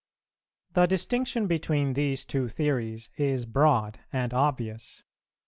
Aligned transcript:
"The 0.73 0.87
distinction 0.87 1.45
between 1.45 1.93
these 1.93 2.25
two 2.25 2.49
theories 2.49 3.11
is 3.17 3.45
broad 3.45 3.99
and 4.11 4.33
obvious. 4.33 5.03